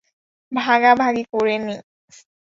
[0.51, 1.75] ভাগাভাগি করে নে।